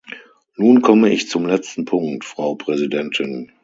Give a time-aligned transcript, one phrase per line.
[0.55, 3.51] Nun komme ich zum letzten Punkt, Frau Präsidentin.